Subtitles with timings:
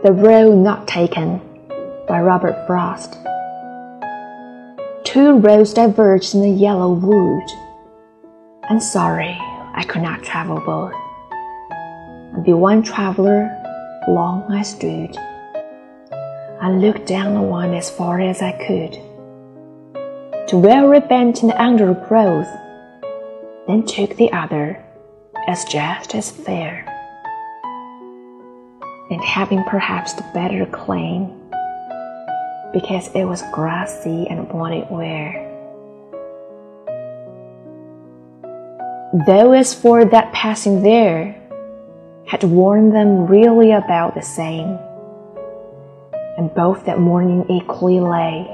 [0.00, 1.40] The Road Not Taken
[2.06, 3.14] by Robert Frost.
[5.02, 7.42] Two roads diverged in the yellow wood.
[8.70, 9.36] I'm sorry
[9.74, 10.92] I could not travel both.
[12.32, 13.50] And be one traveler,
[14.06, 15.16] long I stood.
[16.60, 18.92] I looked down the one as far as I could,
[20.46, 22.46] to where it bent in the undergrowth,
[23.66, 24.80] then took the other
[25.48, 26.87] as just as fair
[29.10, 31.26] and having perhaps the better claim
[32.72, 35.44] because it was grassy and wanted wear.
[39.26, 41.34] Though as for that passing there
[42.26, 44.78] had worn them really about the same,
[46.36, 48.46] and both that morning equally lay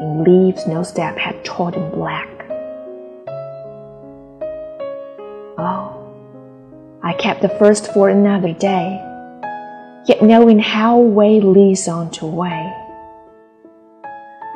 [0.00, 2.28] in leaves no step had trodden black.
[5.56, 6.12] Oh,
[7.04, 9.06] I kept the first for another day
[10.06, 12.72] yet knowing how way leads on to way.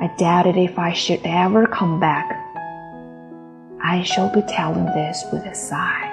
[0.01, 2.41] I doubted if I should ever come back.
[3.83, 6.11] I shall be telling this with a sigh.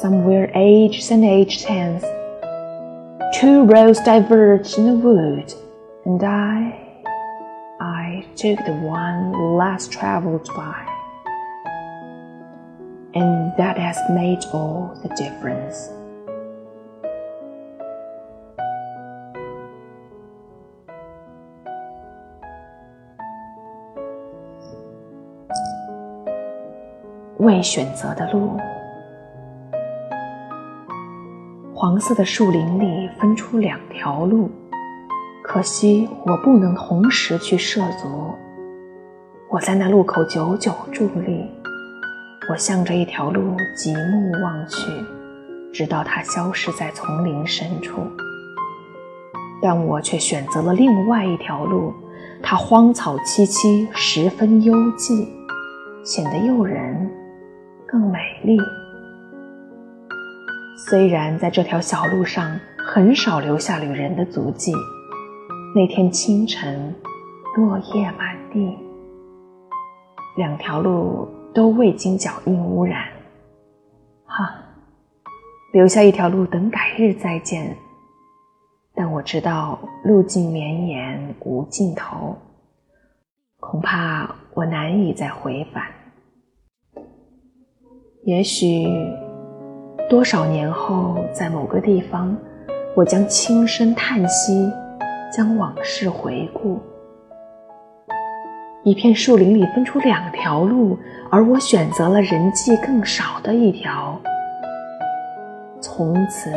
[0.00, 2.02] Somewhere ages and ages hence,
[3.38, 5.52] two roads diverged in the wood,
[6.04, 7.04] and I,
[7.80, 10.84] I took the one last traveled by.
[13.14, 15.90] And that has made all the difference.
[27.38, 28.56] 未选择的路，
[31.72, 34.50] 黄色的树林里分出两条路，
[35.44, 38.08] 可惜我不能同时去涉足。
[39.48, 41.48] 我在那路口久久伫立，
[42.50, 44.90] 我向着一条路极目望去，
[45.72, 48.02] 直到它消失在丛林深处。
[49.62, 51.94] 但我却选择了另外一条路，
[52.42, 55.28] 它荒草萋萋，十分幽寂，
[56.02, 57.07] 显得诱人。
[57.88, 58.58] 更美丽。
[60.76, 64.72] 虽然在这条小路上很少留下旅人的足迹，
[65.74, 66.94] 那天清晨，
[67.56, 68.76] 落叶满地，
[70.36, 73.06] 两条路都未经脚印污染。
[74.26, 74.54] 哈，
[75.72, 77.74] 留下一条路等改日再见。
[78.94, 82.36] 但我知道路径绵延无尽头，
[83.60, 85.84] 恐怕我难以再回返。
[88.24, 88.84] 也许
[90.10, 92.36] 多少年后，在某个地方，
[92.94, 94.70] 我将轻声叹息，
[95.32, 96.78] 将往事回顾。
[98.82, 100.98] 一片树林里分出两条路，
[101.30, 104.20] 而我选择了人迹更少的一条，
[105.80, 106.50] 从此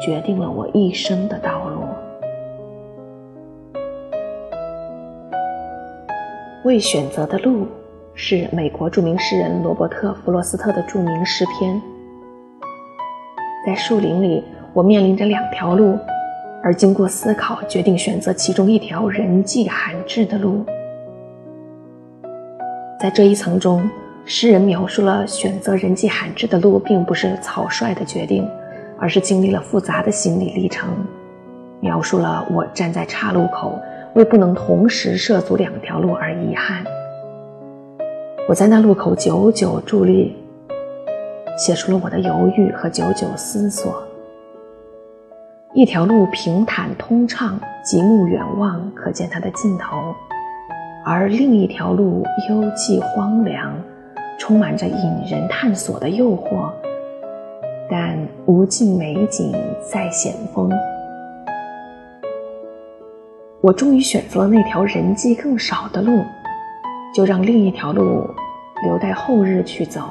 [0.00, 1.82] 决定了我一生的道路。
[6.64, 7.66] 未选择的路。
[8.20, 11.80] 是美国著名诗人罗伯特·弗罗斯特的著名诗篇。
[13.64, 14.42] 在树林里，
[14.74, 15.96] 我面临着两条路，
[16.60, 20.64] 而经过思考，决定选择其中一条人迹罕至的路。
[22.98, 23.88] 在这一层中，
[24.24, 28.44] 诗人描述了选择人迹罕至的路并不是草率的决定，
[28.98, 30.90] 而是经历了复杂的心理历程，
[31.78, 33.78] 描述了我站在岔路口，
[34.14, 36.84] 为不能同时涉足两条路而遗憾。
[38.48, 40.34] 我在那路口久久伫立，
[41.58, 44.02] 写出了我的犹豫和久久思索。
[45.74, 50.14] 一条路平坦通畅，极目远望可见它的尽头；
[51.04, 53.70] 而另一条路幽寂荒凉，
[54.38, 56.72] 充满着引人探索的诱惑，
[57.90, 58.16] 但
[58.46, 59.52] 无尽美景
[59.92, 60.72] 在险峰。
[63.60, 66.22] 我终于选择了那条人迹更少的路。
[67.18, 68.24] 就让另一条路
[68.84, 70.02] 留待后日去走，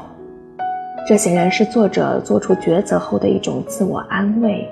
[1.07, 4.69] 这显然是作者做出抉择后的一种自我安慰，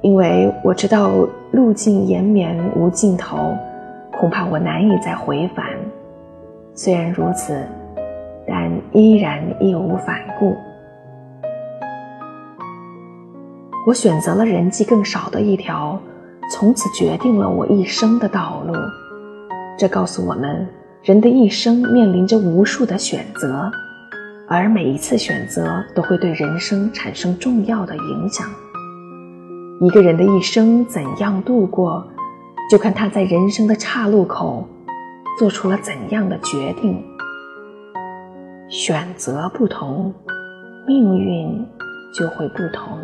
[0.00, 1.12] 因为我知道
[1.52, 3.56] 路径延绵无尽头，
[4.18, 5.64] 恐怕我难以再回返。
[6.74, 7.56] 虽然如此，
[8.44, 10.56] 但依然义无反顾。
[13.86, 15.96] 我选择了人迹更少的一条，
[16.50, 18.74] 从此决定了我一生的道路。
[19.78, 20.66] 这告诉我们。
[21.02, 23.70] 人的一生面临着无数的选择，
[24.48, 28.46] 而每一次选择都会对人生产生重要的影响。
[29.80, 32.04] 一个人的一生怎样度过，
[32.68, 34.68] 就看他在人生的岔路口
[35.38, 37.02] 做出了怎样的决定。
[38.68, 40.12] 选择不同，
[40.86, 41.64] 命运
[42.12, 42.98] 就会不同。